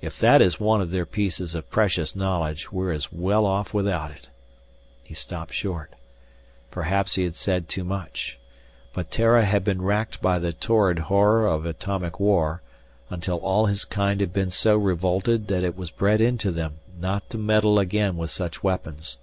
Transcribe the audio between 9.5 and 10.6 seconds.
been racked by the